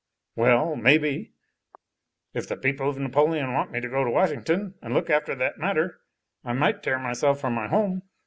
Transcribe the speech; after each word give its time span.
"Well, 0.35 0.75
maybe. 0.75 1.31
If 2.33 2.47
the 2.47 2.57
people 2.57 2.89
of 2.89 2.97
Napoleon 2.97 3.53
want 3.53 3.71
me 3.71 3.79
to 3.81 3.87
go 3.87 4.03
to 4.03 4.09
Washington, 4.09 4.73
and 4.81 4.95
look 4.95 5.11
after 5.11 5.35
that 5.35 5.59
matter, 5.59 5.99
I 6.43 6.53
might 6.53 6.81
tear 6.81 6.97
myself 6.97 7.39
from 7.39 7.53
my 7.53 7.67
home. 7.67 8.01